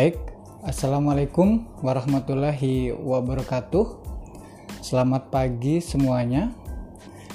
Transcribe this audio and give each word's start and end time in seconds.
Baik, 0.00 0.16
Assalamualaikum 0.64 1.68
warahmatullahi 1.84 2.88
wabarakatuh. 2.88 4.00
Selamat 4.80 5.28
pagi 5.28 5.84
semuanya. 5.84 6.56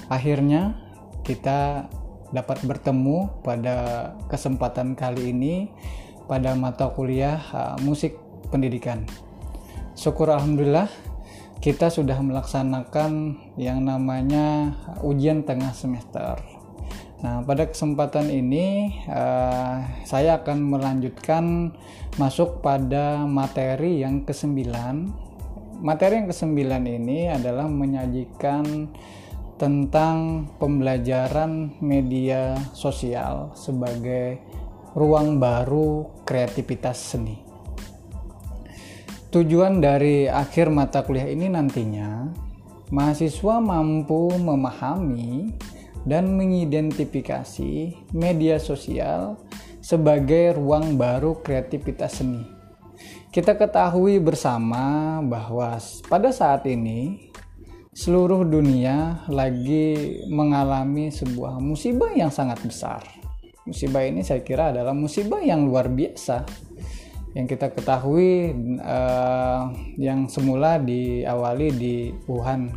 Akhirnya 0.09 0.73
kita 1.21 1.85
dapat 2.33 2.65
bertemu 2.65 3.29
pada 3.45 4.09
kesempatan 4.33 4.97
kali 4.97 5.29
ini 5.29 5.69
pada 6.25 6.57
mata 6.57 6.89
kuliah 6.89 7.37
uh, 7.53 7.77
musik 7.85 8.17
pendidikan. 8.49 9.05
Syukur 9.93 10.33
alhamdulillah 10.33 10.89
kita 11.61 11.93
sudah 11.93 12.17
melaksanakan 12.17 13.45
yang 13.61 13.85
namanya 13.85 14.73
ujian 15.05 15.45
tengah 15.45 15.69
semester. 15.69 16.54
Nah, 17.25 17.41
pada 17.41 17.65
kesempatan 17.65 18.29
ini 18.29 18.93
uh, 19.09 19.81
saya 20.05 20.37
akan 20.45 20.61
melanjutkan 20.61 21.73
masuk 22.21 22.61
pada 22.61 23.25
materi 23.25 24.05
yang 24.05 24.21
kesembilan. 24.21 25.09
Materi 25.81 26.21
yang 26.21 26.29
kesembilan 26.29 26.85
ini 26.85 27.25
adalah 27.33 27.65
menyajikan 27.65 28.93
tentang 29.57 30.45
pembelajaran 30.61 31.81
media 31.81 32.53
sosial 32.77 33.57
sebagai 33.57 34.37
ruang 34.93 35.41
baru 35.41 36.21
kreativitas 36.29 37.09
seni. 37.09 37.41
Tujuan 39.33 39.81
dari 39.81 40.29
akhir 40.29 40.69
mata 40.69 41.01
kuliah 41.01 41.25
ini 41.25 41.49
nantinya 41.49 42.29
mahasiswa 42.93 43.57
mampu 43.57 44.29
memahami 44.29 45.57
dan 46.05 46.37
mengidentifikasi 46.37 47.97
media 48.13 48.61
sosial 48.61 49.41
sebagai 49.81 50.53
ruang 50.57 50.95
baru 50.95 51.41
kreativitas 51.41 52.21
seni. 52.21 52.45
Kita 53.33 53.57
ketahui 53.59 54.21
bersama 54.23 55.19
bahwa 55.19 55.75
pada 56.07 56.31
saat 56.31 56.63
ini 56.69 57.29
seluruh 57.91 58.47
dunia 58.47 59.27
lagi 59.27 60.21
mengalami 60.31 61.11
sebuah 61.11 61.59
musibah 61.59 62.15
yang 62.15 62.31
sangat 62.31 62.63
besar. 62.63 63.01
Musibah 63.65 64.05
ini 64.05 64.21
saya 64.21 64.45
kira 64.45 64.71
adalah 64.71 64.93
musibah 64.93 65.41
yang 65.41 65.65
luar 65.65 65.89
biasa 65.89 66.45
yang 67.35 67.51
kita 67.51 67.75
ketahui 67.75 68.55
uh, 68.79 69.67
yang 69.99 70.31
semula 70.31 70.79
diawali 70.79 71.67
di 71.75 71.95
Wuhan 72.31 72.71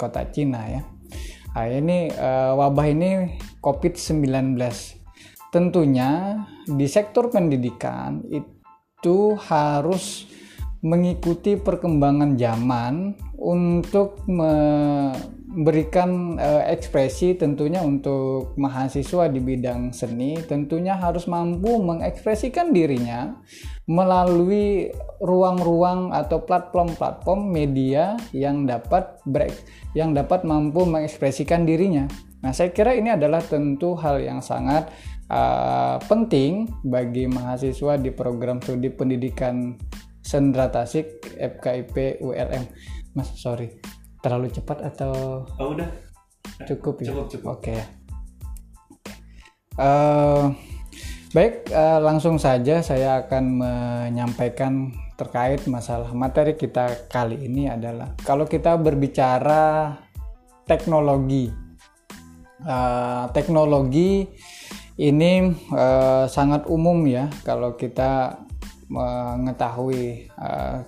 kota 0.00 0.24
Cina 0.32 0.64
ya 0.64 0.93
Nah, 1.54 1.70
ini 1.70 2.10
uh, 2.10 2.58
wabah 2.58 2.86
ini 2.90 3.38
COVID-19. 3.62 4.58
Tentunya 5.54 6.42
di 6.66 6.86
sektor 6.90 7.30
pendidikan 7.30 8.26
itu 8.26 9.38
harus 9.38 10.26
mengikuti 10.82 11.54
perkembangan 11.54 12.34
zaman 12.34 13.14
untuk 13.44 14.24
memberikan 14.24 15.20
uh, 16.40 16.64
ekspresi 16.64 17.36
tentunya 17.36 17.84
untuk 17.84 18.56
mahasiswa 18.56 19.28
di 19.28 19.44
bidang 19.44 19.92
seni 19.92 20.40
tentunya 20.40 20.96
harus 20.96 21.28
mampu 21.28 21.76
mengekspresikan 21.84 22.72
dirinya 22.72 23.36
melalui 23.84 24.88
ruang-ruang 25.20 26.16
atau 26.16 26.40
platform-platform 26.40 27.52
media 27.52 28.16
yang 28.32 28.64
dapat 28.64 29.20
break 29.28 29.52
yang 29.92 30.16
dapat 30.16 30.42
mampu 30.48 30.88
mengekspresikan 30.88 31.68
dirinya. 31.68 32.08
Nah, 32.40 32.52
saya 32.52 32.72
kira 32.72 32.92
ini 32.92 33.12
adalah 33.12 33.40
tentu 33.40 33.96
hal 33.96 34.20
yang 34.20 34.44
sangat 34.44 34.88
uh, 35.32 35.96
penting 36.04 36.68
bagi 36.84 37.24
mahasiswa 37.24 37.96
di 37.96 38.12
program 38.12 38.60
studi 38.60 38.92
pendidikan 38.92 39.76
Sendra 40.24 40.72
Tasik 40.72 41.20
FKIP 41.36 42.20
ULM. 42.20 42.64
Mas, 43.14 43.30
sorry, 43.38 43.78
terlalu 44.18 44.50
cepat 44.50 44.82
atau 44.82 45.46
oh, 45.46 45.68
udah 45.72 45.90
cukup 46.66 47.00
ya? 47.00 47.14
Cukup, 47.14 47.26
cukup. 47.30 47.48
Oke. 47.58 47.74
Okay. 47.74 47.80
Uh, 49.74 50.54
Baik, 51.34 51.66
uh, 51.74 51.98
langsung 51.98 52.38
saja 52.38 52.78
saya 52.78 53.26
akan 53.26 53.58
menyampaikan 53.58 54.94
terkait 55.18 55.66
masalah 55.66 56.14
materi 56.14 56.54
kita 56.54 57.10
kali 57.10 57.50
ini 57.50 57.66
adalah 57.66 58.14
kalau 58.22 58.46
kita 58.46 58.78
berbicara 58.78 59.98
teknologi, 60.62 61.50
uh, 62.62 63.26
teknologi 63.34 64.30
ini 64.94 65.50
uh, 65.74 66.30
sangat 66.30 66.70
umum 66.70 67.02
ya 67.02 67.26
kalau 67.42 67.74
kita 67.74 68.38
mengetahui 68.86 70.30
uh, 70.38 70.86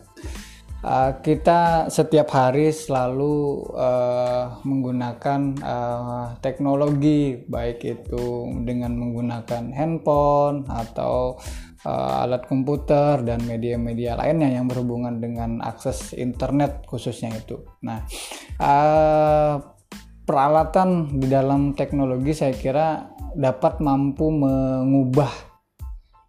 Uh, 0.87 1.19
kita 1.19 1.91
setiap 1.91 2.31
hari 2.31 2.71
selalu 2.71 3.59
uh, 3.75 4.63
menggunakan 4.63 5.59
uh, 5.59 6.39
teknologi, 6.39 7.43
baik 7.43 7.83
itu 7.83 8.55
dengan 8.63 8.95
menggunakan 8.95 9.75
handphone 9.75 10.63
atau 10.71 11.43
uh, 11.83 12.23
alat 12.23 12.47
komputer 12.47 13.19
dan 13.27 13.43
media-media 13.43 14.15
lainnya 14.15 14.63
yang 14.63 14.71
berhubungan 14.71 15.19
dengan 15.19 15.59
akses 15.59 16.15
internet 16.15 16.87
khususnya 16.87 17.35
itu. 17.35 17.67
Nah, 17.83 18.07
uh, 18.63 19.59
peralatan 20.23 21.19
di 21.19 21.27
dalam 21.27 21.75
teknologi 21.75 22.31
saya 22.31 22.55
kira 22.55 23.11
dapat 23.35 23.83
mampu 23.83 24.31
mengubah 24.31 25.35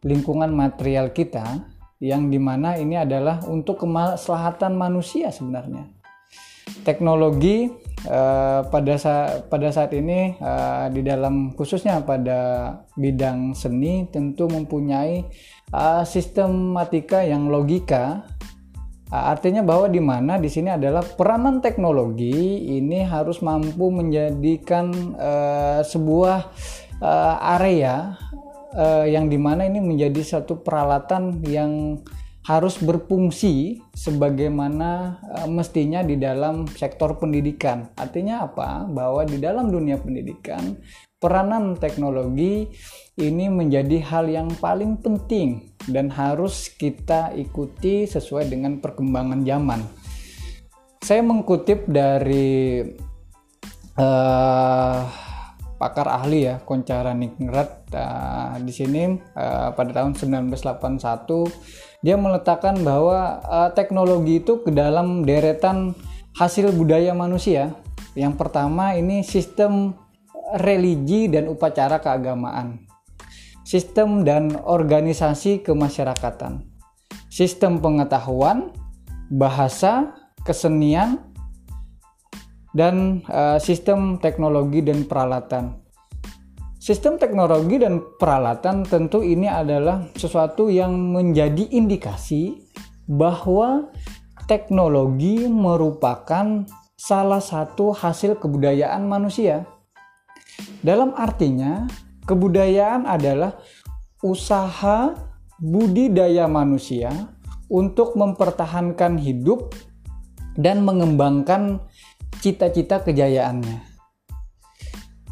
lingkungan 0.02 0.50
material 0.50 1.14
kita 1.14 1.77
yang 1.98 2.30
di 2.30 2.38
mana 2.38 2.78
ini 2.78 2.94
adalah 2.98 3.42
untuk 3.50 3.82
kemaslahatan 3.82 4.78
manusia 4.78 5.34
sebenarnya. 5.34 5.90
Teknologi 6.86 7.68
uh, 8.06 8.62
pada 8.70 8.96
saat 9.00 9.50
pada 9.50 9.72
saat 9.74 9.92
ini 9.98 10.38
uh, 10.38 10.92
di 10.94 11.02
dalam 11.02 11.58
khususnya 11.58 12.04
pada 12.06 12.72
bidang 12.94 13.58
seni 13.58 14.06
tentu 14.14 14.46
mempunyai 14.46 15.26
uh, 15.74 16.04
sistematika 16.06 17.26
yang 17.26 17.50
logika. 17.50 18.28
Artinya 19.08 19.64
bahwa 19.64 19.88
di 19.88 20.04
mana 20.04 20.36
di 20.36 20.52
sini 20.52 20.68
adalah 20.68 21.00
peranan 21.00 21.64
teknologi 21.64 22.68
ini 22.76 23.08
harus 23.08 23.40
mampu 23.40 23.88
menjadikan 23.88 25.16
sebuah 25.80 26.52
uh, 27.00 27.36
area 27.56 28.20
uh, 28.76 29.06
yang 29.08 29.32
di 29.32 29.40
mana 29.40 29.64
ini 29.70 29.80
menjadi 29.80 30.40
satu 30.40 30.60
peralatan 30.60 31.40
yang 31.46 32.02
harus 32.48 32.80
berfungsi 32.80 33.84
sebagaimana 33.92 35.20
uh, 35.20 35.48
mestinya 35.52 36.00
di 36.00 36.16
dalam 36.16 36.64
sektor 36.72 37.20
pendidikan. 37.20 37.92
Artinya 38.00 38.48
apa? 38.48 38.88
Bahwa 38.88 39.28
di 39.28 39.36
dalam 39.40 39.68
dunia 39.68 40.00
pendidikan 40.00 40.80
peranan 41.18 41.76
teknologi 41.76 42.70
ini 43.18 43.50
menjadi 43.50 44.00
hal 44.06 44.30
yang 44.30 44.54
paling 44.62 45.02
penting 45.02 45.74
dan 45.90 46.14
harus 46.14 46.70
kita 46.70 47.34
ikuti 47.34 48.06
sesuai 48.06 48.48
dengan 48.48 48.78
perkembangan 48.78 49.42
zaman. 49.42 49.82
Saya 51.02 51.26
mengutip 51.26 51.88
dari 51.90 52.84
uh, 53.98 55.27
pakar 55.78 56.10
ahli 56.10 56.50
ya 56.50 56.58
Koncara 56.66 57.14
Ningrat 57.14 57.86
uh, 57.94 58.58
di 58.62 58.74
sini 58.74 59.14
uh, 59.38 59.70
pada 59.72 59.94
tahun 59.94 60.18
1981 60.18 62.02
dia 62.02 62.18
meletakkan 62.18 62.82
bahwa 62.82 63.42
uh, 63.46 63.70
teknologi 63.74 64.42
itu 64.42 64.62
ke 64.62 64.74
dalam 64.74 65.26
deretan 65.26 65.98
hasil 66.38 66.70
budaya 66.74 67.18
manusia. 67.18 67.74
Yang 68.14 68.34
pertama 68.38 68.94
ini 68.94 69.26
sistem 69.26 69.94
religi 70.62 71.30
dan 71.30 71.50
upacara 71.50 71.98
keagamaan. 72.02 72.86
Sistem 73.68 74.24
dan 74.24 74.56
organisasi 74.56 75.60
kemasyarakatan. 75.66 76.64
Sistem 77.28 77.84
pengetahuan, 77.84 78.72
bahasa, 79.28 80.16
kesenian, 80.48 81.27
dan 82.76 83.24
uh, 83.30 83.60
sistem 83.62 84.20
teknologi 84.20 84.84
dan 84.84 85.08
peralatan. 85.08 85.80
Sistem 86.78 87.20
teknologi 87.20 87.84
dan 87.84 88.00
peralatan 88.16 88.88
tentu 88.88 89.20
ini 89.20 89.50
adalah 89.52 90.08
sesuatu 90.16 90.72
yang 90.72 90.96
menjadi 90.96 91.68
indikasi 91.76 92.64
bahwa 93.08 93.92
teknologi 94.48 95.52
merupakan 95.52 96.64
salah 96.96 97.44
satu 97.44 97.92
hasil 97.92 98.40
kebudayaan 98.40 99.04
manusia. 99.04 99.68
Dalam 100.80 101.12
artinya, 101.14 101.86
kebudayaan 102.24 103.04
adalah 103.04 103.60
usaha 104.24 105.14
budidaya 105.60 106.48
manusia 106.48 107.12
untuk 107.68 108.16
mempertahankan 108.16 109.20
hidup 109.20 109.76
dan 110.58 110.82
mengembangkan 110.82 111.84
cita-cita 112.42 113.02
kejayaannya. 113.02 113.80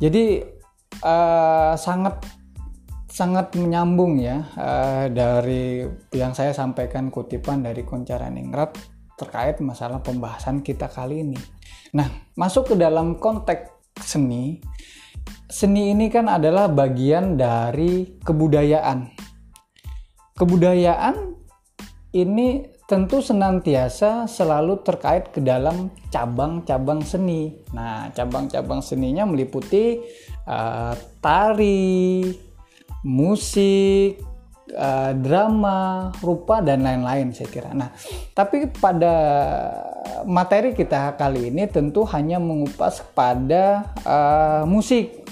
Jadi 0.02 0.44
uh, 1.02 1.74
sangat 1.80 2.19
sangat 3.07 3.56
menyambung 3.56 4.19
ya 4.19 4.44
uh, 4.60 5.07
dari 5.07 5.88
yang 6.12 6.36
saya 6.36 6.52
sampaikan 6.52 7.07
kutipan 7.07 7.63
dari 7.63 7.88
Kuncara 7.88 8.28
Ningrat 8.28 8.75
terkait 9.16 9.63
masalah 9.63 10.04
pembahasan 10.04 10.60
kita 10.60 10.92
kali 10.92 11.24
ini. 11.24 11.40
Nah, 11.96 12.12
masuk 12.36 12.72
ke 12.72 12.75
dalam 12.75 13.16
konteks 13.16 13.72
seni, 14.04 14.60
seni 15.48 15.96
ini 15.96 16.12
kan 16.12 16.28
adalah 16.28 16.68
bagian 16.68 17.40
dari 17.40 18.19
kebudayaan. 18.19 19.16
Kebudayaan 20.36 21.16
ini 22.12 22.75
tentu 22.85 23.17
senantiasa 23.17 24.29
selalu 24.29 24.85
terkait 24.85 25.33
ke 25.33 25.41
dalam 25.41 25.89
cabang-cabang 26.13 27.01
seni. 27.01 27.57
Nah, 27.73 28.13
cabang-cabang 28.13 28.85
seninya 28.85 29.25
meliputi 29.25 30.05
uh, 30.45 30.93
tari, 31.17 32.29
musik, 33.01 34.21
uh, 34.77 35.17
drama, 35.17 36.13
rupa 36.21 36.61
dan 36.61 36.85
lain-lain 36.85 37.33
saya 37.33 37.49
kira. 37.49 37.73
Nah, 37.73 37.89
tapi 38.37 38.69
pada 38.69 39.13
materi 40.29 40.77
kita 40.77 41.17
kali 41.17 41.49
ini 41.49 41.65
tentu 41.65 42.05
hanya 42.13 42.37
mengupas 42.37 43.01
pada 43.17 43.89
uh, 44.05 44.63
musik. 44.69 45.25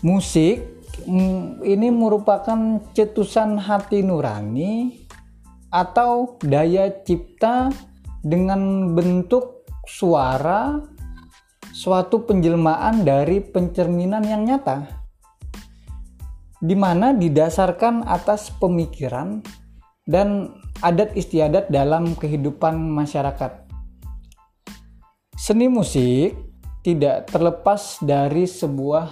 Musik 0.00 0.64
mm, 1.04 1.60
ini 1.60 1.92
merupakan 1.92 2.80
cetusan 2.96 3.60
hati 3.60 4.00
nurani 4.00 5.05
atau 5.70 6.38
daya 6.42 6.90
cipta 7.02 7.70
dengan 8.22 8.92
bentuk 8.94 9.66
suara 9.86 10.80
suatu 11.70 12.24
penjelmaan 12.24 13.04
dari 13.06 13.38
pencerminan 13.44 14.24
yang 14.26 14.42
nyata 14.48 15.06
di 16.60 16.72
mana 16.72 17.12
didasarkan 17.12 18.08
atas 18.08 18.48
pemikiran 18.56 19.44
dan 20.08 20.56
adat 20.80 21.12
istiadat 21.12 21.68
dalam 21.68 22.16
kehidupan 22.16 22.78
masyarakat. 22.78 23.66
Seni 25.36 25.68
musik 25.68 26.32
tidak 26.80 27.28
terlepas 27.28 28.00
dari 28.00 28.48
sebuah 28.48 29.06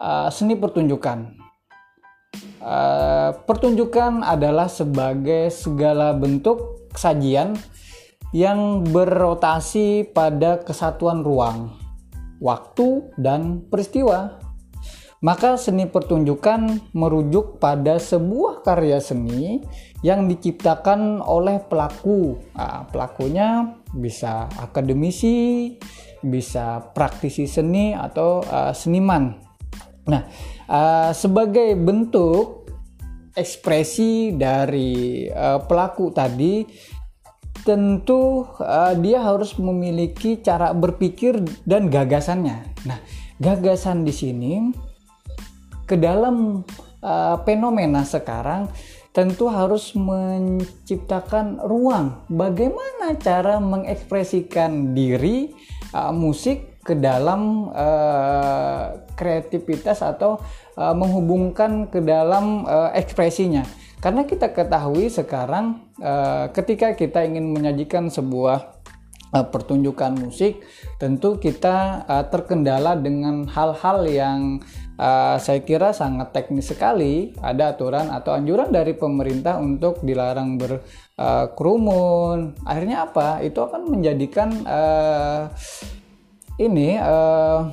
uh, 0.00 0.28
seni 0.32 0.56
pertunjukan. 0.56 1.36
Uh, 2.60 3.32
pertunjukan 3.48 4.20
adalah 4.20 4.68
sebagai 4.68 5.48
segala 5.48 6.12
bentuk 6.12 6.88
sajian 6.92 7.56
yang 8.36 8.84
berotasi 8.84 10.04
pada 10.12 10.60
kesatuan 10.60 11.24
ruang, 11.24 11.72
waktu, 12.38 13.08
dan 13.16 13.64
peristiwa 13.64 14.40
maka 15.20 15.60
seni 15.60 15.84
pertunjukan 15.84 16.80
merujuk 16.96 17.60
pada 17.60 18.00
sebuah 18.00 18.64
karya 18.64 19.04
seni 19.04 19.60
yang 20.00 20.24
diciptakan 20.24 21.20
oleh 21.20 21.60
pelaku. 21.60 22.40
Nah, 22.56 22.88
pelakunya 22.88 23.76
bisa 23.92 24.48
akademisi, 24.56 25.76
bisa 26.24 26.80
praktisi 26.96 27.44
seni 27.44 27.92
atau 27.92 28.40
uh, 28.40 28.72
seniman. 28.72 29.36
Nah, 30.08 30.24
uh, 30.70 31.10
sebagai 31.10 31.74
bentuk 31.74 32.70
ekspresi 33.34 34.34
dari 34.38 35.26
uh, 35.26 35.58
pelaku 35.66 36.14
tadi 36.14 36.62
tentu 37.60 38.48
uh, 38.62 38.94
dia 38.96 39.20
harus 39.20 39.58
memiliki 39.60 40.40
cara 40.40 40.72
berpikir 40.72 41.44
dan 41.68 41.92
gagasannya. 41.92 42.56
Nah, 42.88 42.98
gagasan 43.36 44.06
di 44.06 44.14
sini 44.14 44.52
ke 45.84 45.98
dalam 45.98 46.64
uh, 47.04 47.36
fenomena 47.44 48.06
sekarang 48.06 48.70
tentu 49.10 49.50
harus 49.50 49.92
menciptakan 49.98 51.58
ruang 51.66 52.22
bagaimana 52.30 53.18
cara 53.18 53.58
mengekspresikan 53.58 54.94
diri 54.94 55.50
uh, 55.90 56.14
musik 56.14 56.69
ke 56.90 56.98
dalam 56.98 57.70
uh, 57.70 58.98
kreativitas 59.14 60.02
atau 60.02 60.42
uh, 60.74 60.90
menghubungkan 60.90 61.86
ke 61.86 62.02
dalam 62.02 62.66
uh, 62.66 62.90
ekspresinya 62.90 63.62
karena 64.02 64.26
kita 64.26 64.50
ketahui 64.50 65.06
sekarang 65.06 65.86
uh, 66.02 66.50
ketika 66.50 66.98
kita 66.98 67.22
ingin 67.22 67.54
menyajikan 67.54 68.10
sebuah 68.10 68.82
uh, 69.34 69.46
pertunjukan 69.46 70.18
musik 70.18 70.66
tentu 70.98 71.38
kita 71.38 72.04
uh, 72.08 72.24
terkendala 72.26 72.98
dengan 72.98 73.46
hal-hal 73.46 74.08
yang 74.08 74.58
uh, 75.00 75.40
saya 75.40 75.64
kira 75.64 75.92
sangat 75.96 76.32
teknis 76.36 76.68
sekali. 76.70 77.32
Ada 77.40 77.76
aturan 77.76 78.12
atau 78.12 78.34
anjuran 78.36 78.68
dari 78.72 78.92
pemerintah 78.94 79.56
untuk 79.60 80.04
dilarang 80.04 80.58
berkerumun. 80.60 82.38
Uh, 82.60 82.68
Akhirnya 82.68 83.08
apa? 83.08 83.40
Itu 83.40 83.64
akan 83.64 83.88
menjadikan 83.88 84.48
uh, 84.68 85.48
ini 86.60 87.00
uh, 87.00 87.72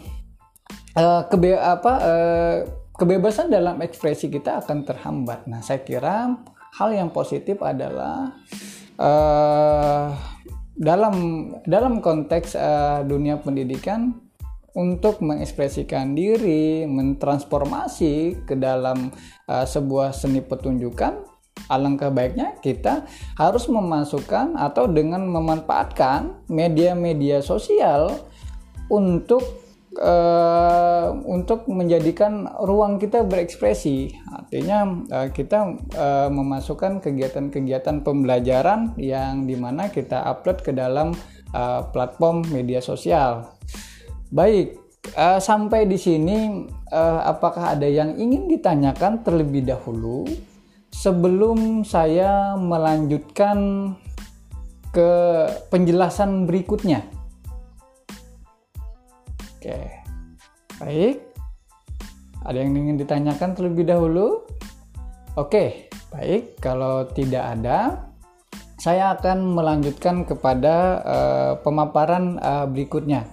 uh, 0.96 1.22
kebe 1.28 1.60
apa 1.60 1.94
uh, 2.00 2.56
kebebasan 2.96 3.52
dalam 3.52 3.84
ekspresi 3.84 4.32
kita 4.32 4.64
akan 4.64 4.88
terhambat. 4.88 5.46
Nah, 5.46 5.60
saya 5.60 5.84
kira 5.84 6.40
hal 6.80 6.90
yang 6.96 7.12
positif 7.12 7.60
adalah 7.60 8.32
uh, 8.96 10.16
dalam 10.74 11.16
dalam 11.68 12.00
konteks 12.00 12.56
uh, 12.56 13.04
dunia 13.04 13.38
pendidikan 13.44 14.16
untuk 14.78 15.26
mengekspresikan 15.26 16.14
diri, 16.14 16.86
mentransformasi 16.86 18.46
ke 18.46 18.54
dalam 18.54 19.10
uh, 19.50 19.66
sebuah 19.66 20.14
seni 20.14 20.46
pertunjukan, 20.46 21.18
alangkah 21.66 22.14
baiknya 22.14 22.62
kita 22.62 23.10
harus 23.42 23.66
memasukkan 23.66 24.54
atau 24.54 24.86
dengan 24.86 25.26
memanfaatkan 25.26 26.46
media-media 26.46 27.42
sosial 27.42 28.27
untuk 28.88 29.68
uh, 30.00 31.10
untuk 31.26 31.66
menjadikan 31.68 32.48
ruang 32.64 33.02
kita 33.02 33.26
berekspresi. 33.26 34.14
Artinya 34.32 34.86
uh, 35.12 35.28
kita 35.34 35.60
uh, 35.98 36.30
memasukkan 36.32 37.02
kegiatan-kegiatan 37.02 38.06
pembelajaran 38.06 38.94
yang 39.00 39.50
di 39.50 39.58
mana 39.58 39.90
kita 39.90 40.24
upload 40.24 40.62
ke 40.64 40.72
dalam 40.72 41.14
uh, 41.54 41.82
platform 41.92 42.46
media 42.54 42.80
sosial. 42.80 43.50
Baik, 44.30 44.76
uh, 45.16 45.40
sampai 45.40 45.88
di 45.88 45.98
sini 45.98 46.68
uh, 46.92 47.22
apakah 47.26 47.76
ada 47.78 47.88
yang 47.88 48.16
ingin 48.20 48.52
ditanyakan 48.52 49.24
terlebih 49.24 49.64
dahulu 49.64 50.28
sebelum 50.92 51.84
saya 51.88 52.60
melanjutkan 52.60 53.92
ke 54.92 55.12
penjelasan 55.70 56.48
berikutnya? 56.48 57.17
Oke. 59.58 59.78
Baik. 60.78 61.18
Ada 62.46 62.62
yang 62.62 62.78
ingin 62.78 63.02
ditanyakan 63.02 63.58
terlebih 63.58 63.90
dahulu? 63.90 64.46
Oke, 65.34 65.90
baik. 66.14 66.62
Kalau 66.62 67.10
tidak 67.10 67.58
ada, 67.58 68.08
saya 68.78 69.18
akan 69.18 69.58
melanjutkan 69.58 70.24
kepada 70.24 70.76
uh, 71.02 71.52
pemaparan 71.66 72.38
uh, 72.38 72.70
berikutnya. 72.70 73.26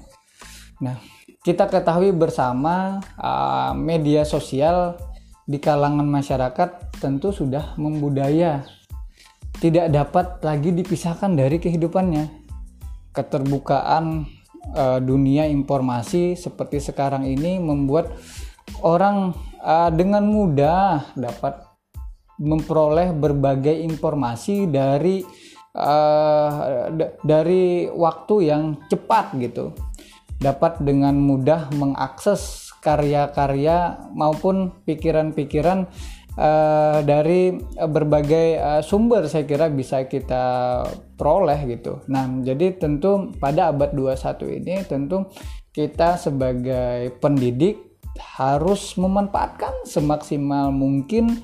Nah, 0.81 0.97
kita 1.45 1.69
ketahui 1.69 2.16
bersama 2.16 3.04
uh, 3.21 3.76
media 3.76 4.25
sosial 4.25 4.97
di 5.45 5.61
kalangan 5.61 6.09
masyarakat 6.09 6.97
tentu 6.97 7.28
sudah 7.28 7.76
membudaya 7.76 8.64
tidak 9.61 9.93
dapat 9.93 10.26
lagi 10.43 10.73
dipisahkan 10.73 11.37
dari 11.37 11.62
kehidupannya. 11.62 12.43
Keterbukaan 13.14 14.26
uh, 14.73 14.99
dunia 15.02 15.44
informasi 15.50 16.38
seperti 16.38 16.80
sekarang 16.80 17.28
ini 17.28 17.61
membuat 17.61 18.14
orang 18.80 19.37
uh, 19.61 19.90
dengan 19.92 20.25
mudah 20.25 21.12
dapat 21.12 21.61
memperoleh 22.40 23.14
berbagai 23.14 23.75
informasi 23.85 24.66
dari 24.66 25.23
uh, 25.76 26.90
dari 27.23 27.87
waktu 27.90 28.35
yang 28.49 28.62
cepat 28.90 29.37
gitu. 29.38 29.75
Dapat 30.35 30.83
dengan 30.83 31.14
mudah 31.14 31.71
mengakses 31.78 32.75
karya-karya 32.85 34.11
maupun 34.12 34.75
pikiran-pikiran 34.85 35.88
uh, 36.38 37.00
dari 37.02 37.54
berbagai 37.78 38.46
uh, 38.58 38.82
sumber 38.82 39.26
saya 39.30 39.46
kira 39.46 39.70
bisa 39.70 40.06
kita 40.06 40.82
peroleh 41.14 41.58
gitu. 41.70 42.02
Nah, 42.10 42.26
jadi 42.42 42.74
tentu 42.78 43.34
pada 43.38 43.70
abad 43.70 43.94
21 43.94 44.58
ini 44.62 44.74
tentu 44.86 45.30
kita 45.74 46.18
sebagai 46.18 47.18
pendidik 47.18 47.98
harus 48.38 48.94
memanfaatkan 48.94 49.86
semaksimal 49.90 50.70
mungkin 50.70 51.42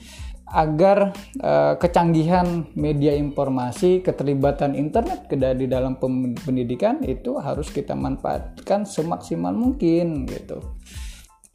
agar 0.50 1.14
uh, 1.42 1.78
kecanggihan 1.78 2.66
media 2.74 3.14
informasi, 3.14 4.02
keterlibatan 4.02 4.74
internet 4.74 5.30
di 5.30 5.66
dalam 5.70 5.94
pendidikan 6.42 6.98
itu 7.06 7.38
harus 7.38 7.70
kita 7.70 7.94
manfaatkan 7.94 8.82
semaksimal 8.82 9.54
mungkin 9.54 10.26
gitu. 10.26 10.58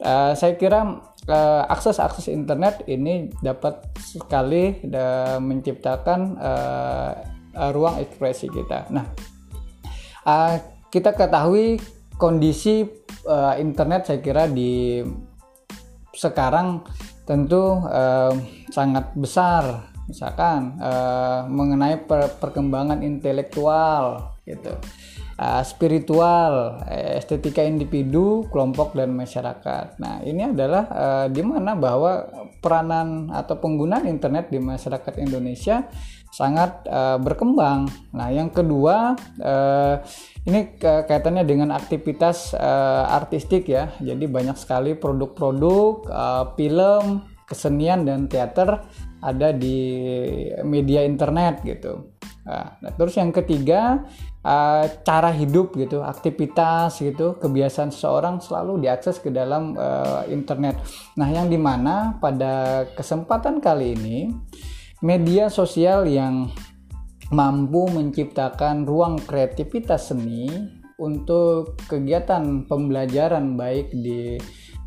Uh, 0.02 0.32
saya 0.36 0.54
kira 0.58 1.00
uh, 1.28 1.62
akses 1.70 1.96
akses 2.00 2.28
internet 2.28 2.84
ini 2.90 3.32
dapat 3.40 3.80
sekali 4.00 4.80
uh, 4.92 5.38
menciptakan 5.40 6.20
uh, 6.36 7.12
ruang 7.72 8.00
ekspresi 8.04 8.52
kita. 8.52 8.92
Nah, 8.92 9.06
uh, 10.28 10.54
kita 10.92 11.16
ketahui 11.16 11.80
kondisi 12.16 12.84
uh, 13.28 13.54
internet 13.56 14.08
saya 14.08 14.20
kira 14.20 14.48
di 14.48 15.00
sekarang 16.16 16.80
tentu 17.28 17.84
uh, 17.84 18.32
sangat 18.72 19.12
besar 19.18 19.92
misalkan 20.06 20.78
uh, 20.78 21.44
mengenai 21.50 22.06
per 22.06 22.38
perkembangan 22.38 23.02
intelektual 23.02 24.32
gitu 24.46 24.70
uh, 25.38 25.62
spiritual 25.62 26.80
estetika 26.90 27.64
individu 27.64 28.44
kelompok 28.50 28.96
dan 28.96 29.12
masyarakat 29.16 29.96
nah 30.00 30.20
ini 30.24 30.52
adalah 30.52 30.84
uh, 30.90 31.26
di 31.30 31.40
mana 31.44 31.78
bahwa 31.78 32.26
peranan 32.60 33.30
atau 33.30 33.54
penggunaan 33.60 34.10
internet 34.10 34.50
di 34.50 34.58
masyarakat 34.58 35.14
Indonesia 35.22 35.86
sangat 36.36 36.84
uh, 36.90 37.16
berkembang. 37.16 37.88
Nah, 38.12 38.28
yang 38.28 38.52
kedua 38.52 39.16
uh, 39.40 39.94
ini 40.44 40.76
kaitannya 40.82 41.48
dengan 41.48 41.72
aktivitas 41.72 42.52
uh, 42.52 43.08
artistik 43.08 43.72
ya. 43.72 43.88
Jadi 44.04 44.28
banyak 44.28 44.58
sekali 44.60 44.92
produk-produk 44.92 46.04
uh, 46.12 46.44
film, 46.52 47.24
kesenian 47.48 48.04
dan 48.04 48.28
teater 48.28 48.84
ada 49.20 49.52
di 49.52 49.78
media 50.64 51.02
internet 51.04 51.64
gitu. 51.64 52.16
Nah, 52.46 52.78
terus 52.94 53.18
yang 53.18 53.34
ketiga 53.34 54.06
uh, 54.46 54.86
cara 55.02 55.34
hidup 55.34 55.74
gitu, 55.74 56.06
aktivitas 56.06 57.02
gitu, 57.02 57.34
kebiasaan 57.42 57.90
seseorang 57.90 58.38
selalu 58.38 58.86
diakses 58.86 59.18
ke 59.18 59.34
dalam 59.34 59.74
uh, 59.74 60.22
internet. 60.30 60.78
Nah, 61.18 61.26
yang 61.26 61.50
di 61.50 61.58
mana 61.58 62.14
pada 62.22 62.86
kesempatan 62.94 63.58
kali 63.58 63.98
ini 63.98 64.30
media 65.02 65.50
sosial 65.50 66.06
yang 66.06 66.54
mampu 67.34 67.90
menciptakan 67.90 68.86
ruang 68.86 69.18
kreativitas 69.26 70.14
seni 70.14 70.46
untuk 71.02 71.76
kegiatan 71.90 72.64
pembelajaran 72.70 73.58
baik 73.58 73.90
di 73.90 74.38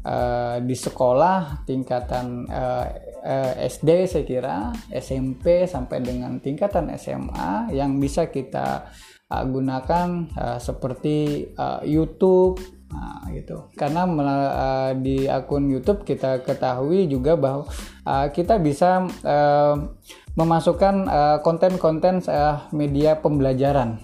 uh, 0.06 0.58
di 0.64 0.76
sekolah 0.76 1.64
tingkatan 1.66 2.48
uh, 2.48 2.86
uh, 3.24 3.54
SD 3.66 4.06
saya 4.08 4.24
kira 4.24 4.56
SMP 4.92 5.66
sampai 5.66 6.04
dengan 6.04 6.40
tingkatan 6.40 6.92
SMA 6.96 7.74
yang 7.76 8.00
bisa 8.00 8.28
kita 8.32 8.90
uh, 9.32 9.46
gunakan 9.48 10.30
uh, 10.36 10.60
seperti 10.60 11.50
uh, 11.56 11.82
YouTube 11.84 12.80
Nah, 12.90 13.22
gitu. 13.30 13.70
Karena 13.78 14.10
uh, 14.10 14.92
di 14.98 15.30
akun 15.30 15.70
YouTube 15.70 16.02
kita 16.02 16.42
ketahui 16.42 17.06
juga 17.06 17.38
bahwa 17.38 17.70
uh, 18.02 18.28
kita 18.34 18.58
bisa 18.58 19.06
uh, 19.06 19.76
memasukkan 20.34 21.06
konten-konten 21.46 22.26
uh, 22.26 22.34
uh, 22.34 22.58
media 22.74 23.22
pembelajaran 23.22 24.02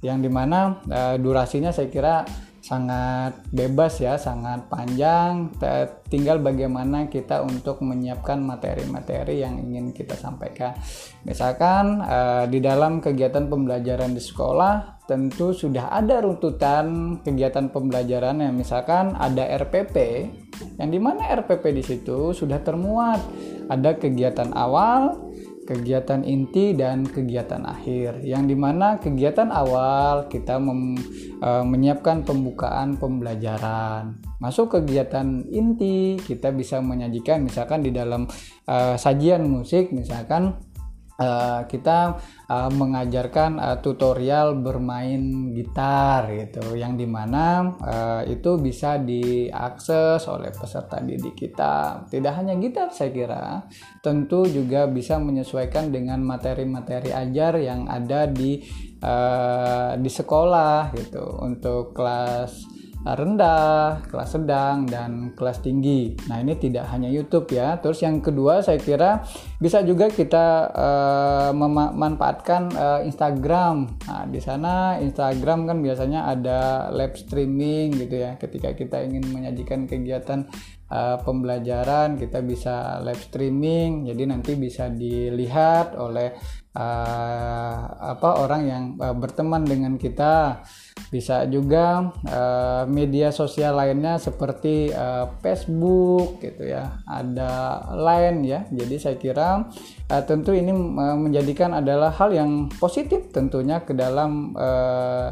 yang 0.00 0.20
di 0.20 0.28
mana 0.32 0.80
uh, 0.88 1.16
durasinya 1.20 1.72
saya 1.72 1.88
kira 1.88 2.24
sangat 2.64 3.44
bebas 3.52 4.00
ya, 4.00 4.16
sangat 4.16 4.64
panjang. 4.72 5.52
Tinggal 6.08 6.40
bagaimana 6.40 7.12
kita 7.12 7.44
untuk 7.44 7.84
menyiapkan 7.84 8.40
materi-materi 8.40 9.44
yang 9.44 9.60
ingin 9.60 9.92
kita 9.92 10.16
sampaikan. 10.16 10.72
Misalkan 11.28 12.00
uh, 12.00 12.48
di 12.48 12.64
dalam 12.64 13.04
kegiatan 13.04 13.52
pembelajaran 13.52 14.16
di 14.16 14.22
sekolah 14.24 15.04
tentu 15.04 15.52
sudah 15.52 15.92
ada 15.92 16.24
runtutan 16.24 17.20
kegiatan 17.20 17.68
pembelajaran 17.68 18.40
yang 18.40 18.56
misalkan 18.56 19.12
ada 19.12 19.44
RPP 19.60 19.96
yang 20.80 20.88
di 20.88 20.96
mana 20.96 21.28
RPP 21.44 21.76
di 21.76 21.84
situ 21.84 22.32
sudah 22.32 22.64
termuat 22.64 23.20
ada 23.68 24.00
kegiatan 24.00 24.56
awal 24.56 25.12
kegiatan 25.64 26.20
inti 26.22 26.76
dan 26.76 27.08
kegiatan 27.08 27.64
akhir 27.64 28.20
yang 28.20 28.44
di 28.44 28.52
mana 28.52 29.00
kegiatan 29.00 29.48
awal 29.48 30.28
kita 30.28 30.60
mem, 30.60 30.94
e, 31.40 31.50
menyiapkan 31.64 32.22
pembukaan 32.22 33.00
pembelajaran. 33.00 34.20
Masuk 34.38 34.76
kegiatan 34.80 35.48
inti 35.48 36.20
kita 36.20 36.52
bisa 36.52 36.84
menyajikan 36.84 37.40
misalkan 37.42 37.80
di 37.80 37.90
dalam 37.90 38.28
e, 38.68 38.76
sajian 39.00 39.48
musik 39.48 39.90
misalkan 39.90 40.56
uh, 41.18 41.66
kita 41.66 42.18
uh, 42.50 42.70
mengajarkan 42.72 43.58
uh, 43.58 43.76
tutorial 43.78 44.58
bermain 44.58 45.52
gitar 45.54 46.30
gitu 46.30 46.74
yang 46.74 46.98
di 46.98 47.06
mana 47.06 47.74
uh, 47.78 48.22
itu 48.26 48.58
bisa 48.58 48.98
diakses 48.98 50.26
oleh 50.26 50.50
peserta 50.50 50.98
didik 50.98 51.38
kita. 51.38 52.06
Tidak 52.10 52.32
hanya 52.34 52.54
gitar 52.58 52.90
saya 52.90 53.10
kira. 53.14 53.46
Tentu 54.02 54.46
juga 54.50 54.90
bisa 54.90 55.18
menyesuaikan 55.20 55.94
dengan 55.94 56.22
materi-materi 56.22 57.14
ajar 57.14 57.58
yang 57.62 57.86
ada 57.86 58.26
di 58.26 58.62
uh, 59.02 59.94
di 59.98 60.10
sekolah 60.10 60.90
gitu 60.96 61.24
untuk 61.42 61.94
kelas 61.94 62.73
rendah, 63.04 64.00
kelas 64.08 64.40
sedang, 64.40 64.88
dan 64.88 65.36
kelas 65.36 65.60
tinggi. 65.60 66.16
Nah, 66.24 66.40
ini 66.40 66.56
tidak 66.56 66.88
hanya 66.88 67.12
YouTube 67.12 67.52
ya. 67.52 67.76
Terus 67.76 68.00
yang 68.00 68.24
kedua, 68.24 68.64
saya 68.64 68.80
kira 68.80 69.20
bisa 69.60 69.84
juga 69.84 70.08
kita 70.08 70.72
uh, 70.72 71.50
memanfaatkan 71.52 72.62
uh, 72.72 73.00
Instagram. 73.04 74.00
Nah, 74.08 74.24
di 74.24 74.40
sana 74.40 74.96
Instagram 75.04 75.68
kan 75.68 75.84
biasanya 75.84 76.32
ada 76.32 76.88
live 76.96 77.20
streaming 77.20 77.92
gitu 78.00 78.24
ya. 78.24 78.40
Ketika 78.40 78.72
kita 78.72 79.04
ingin 79.04 79.28
menyajikan 79.28 79.84
kegiatan 79.84 80.48
uh, 80.88 81.20
pembelajaran, 81.20 82.16
kita 82.16 82.40
bisa 82.40 83.04
live 83.04 83.20
streaming. 83.20 84.08
Jadi 84.08 84.22
nanti 84.24 84.56
bisa 84.56 84.88
dilihat 84.88 85.92
oleh 86.00 86.32
uh, 86.72 87.80
apa 88.16 88.40
orang 88.40 88.62
yang 88.64 88.84
uh, 88.96 89.12
berteman 89.12 89.68
dengan 89.68 90.00
kita 90.00 90.64
bisa 91.14 91.46
juga 91.46 92.10
uh, 92.26 92.82
media 92.90 93.30
sosial 93.30 93.78
lainnya 93.78 94.18
seperti 94.18 94.90
uh, 94.90 95.30
Facebook 95.38 96.42
gitu 96.42 96.66
ya. 96.66 96.98
Ada 97.06 97.86
lain 97.94 98.42
ya. 98.42 98.66
Jadi 98.66 98.96
saya 98.98 99.14
kira 99.14 99.70
uh, 100.10 100.22
tentu 100.26 100.50
ini 100.50 100.74
uh, 100.74 101.14
menjadikan 101.14 101.78
adalah 101.78 102.10
hal 102.10 102.34
yang 102.34 102.66
positif 102.82 103.30
tentunya 103.30 103.78
ke 103.86 103.94
dalam 103.94 104.58
uh, 104.58 105.30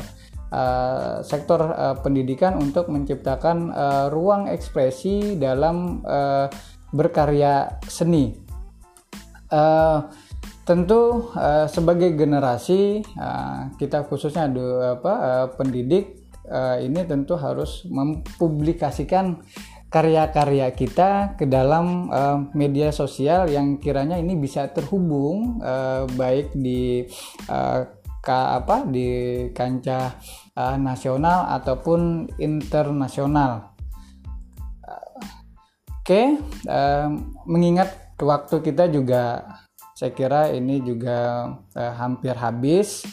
uh, 0.52 1.18
sektor 1.26 1.60
uh, 1.72 1.98
pendidikan 1.98 2.60
untuk 2.62 2.86
menciptakan 2.86 3.74
uh, 3.74 4.06
ruang 4.12 4.46
ekspresi 4.46 5.34
dalam 5.40 6.04
uh, 6.06 6.46
berkarya 6.92 7.80
seni. 7.88 8.38
Uh, 9.52 10.08
tentu 10.62 11.32
uh, 11.34 11.66
sebagai 11.66 12.14
generasi 12.14 13.02
uh, 13.18 13.74
kita 13.78 14.06
khususnya 14.06 14.46
apa 14.94 15.12
uh, 15.12 15.46
pendidik 15.58 16.22
uh, 16.46 16.78
ini 16.78 17.02
tentu 17.02 17.34
harus 17.34 17.82
mempublikasikan 17.90 19.42
karya-karya 19.92 20.72
kita 20.72 21.36
ke 21.36 21.44
dalam 21.44 22.08
uh, 22.08 22.48
media 22.56 22.88
sosial 22.94 23.50
yang 23.50 23.76
kiranya 23.76 24.16
ini 24.16 24.38
bisa 24.38 24.70
terhubung 24.72 25.60
uh, 25.60 26.08
baik 26.16 26.56
di 26.56 27.04
uh, 27.50 27.84
ka, 28.22 28.62
apa 28.62 28.88
di 28.88 29.08
kancah 29.52 30.16
uh, 30.56 30.76
nasional 30.78 31.52
ataupun 31.60 32.30
internasional. 32.40 33.74
Oke, 36.02 36.18
okay, 36.18 36.26
uh, 36.66 37.14
mengingat 37.46 38.18
waktu 38.18 38.58
kita 38.58 38.90
juga 38.90 39.46
saya 40.02 40.18
kira 40.18 40.50
ini 40.50 40.82
juga 40.82 41.46
uh, 41.78 41.92
hampir 41.94 42.34
habis. 42.34 43.06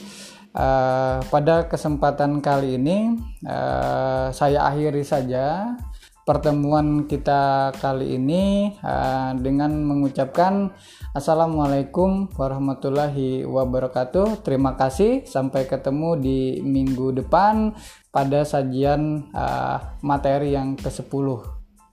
Uh, 0.50 1.22
pada 1.30 1.70
kesempatan 1.70 2.42
kali 2.42 2.82
ini 2.82 3.14
uh, 3.46 4.34
saya 4.34 4.66
akhiri 4.66 5.06
saja 5.06 5.78
pertemuan 6.26 7.06
kita 7.06 7.70
kali 7.78 8.18
ini 8.18 8.74
uh, 8.82 9.38
dengan 9.38 9.70
mengucapkan 9.86 10.74
Assalamualaikum 11.14 12.34
warahmatullahi 12.34 13.46
wabarakatuh. 13.46 14.42
Terima 14.42 14.74
kasih. 14.74 15.30
Sampai 15.30 15.70
ketemu 15.70 16.18
di 16.18 16.40
minggu 16.66 17.14
depan 17.14 17.78
pada 18.10 18.42
sajian 18.42 19.30
uh, 19.30 20.02
materi 20.02 20.58
yang 20.58 20.74
ke-10. 20.74 21.28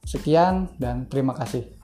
Sekian 0.08 0.72
dan 0.80 1.04
terima 1.12 1.36
kasih. 1.36 1.75